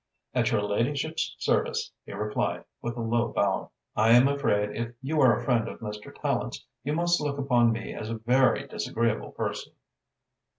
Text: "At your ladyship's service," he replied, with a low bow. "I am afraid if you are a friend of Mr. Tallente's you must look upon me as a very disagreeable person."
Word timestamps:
"At 0.33 0.49
your 0.49 0.63
ladyship's 0.63 1.35
service," 1.37 1.91
he 2.07 2.11
replied, 2.11 2.65
with 2.81 2.97
a 2.97 3.01
low 3.01 3.31
bow. 3.31 3.69
"I 3.95 4.13
am 4.13 4.27
afraid 4.27 4.75
if 4.75 4.95
you 5.03 5.21
are 5.21 5.37
a 5.37 5.43
friend 5.45 5.67
of 5.67 5.79
Mr. 5.79 6.11
Tallente's 6.11 6.65
you 6.83 6.93
must 6.93 7.21
look 7.21 7.37
upon 7.37 7.71
me 7.71 7.93
as 7.93 8.09
a 8.09 8.15
very 8.17 8.65
disagreeable 8.67 9.31
person." 9.33 9.73